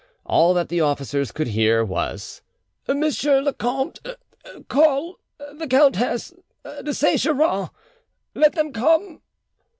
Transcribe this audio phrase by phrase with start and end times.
[0.25, 2.41] All that the officers could hear was—
[2.87, 3.99] "Monsieur le Comte...
[4.67, 5.19] call...
[5.53, 6.33] the Countess...
[6.63, 7.69] de Saint Geran...
[8.33, 9.21] let them come.